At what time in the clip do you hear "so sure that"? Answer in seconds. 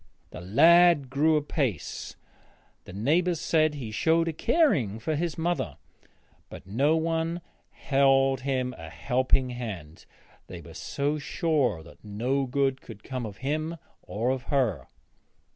10.73-12.03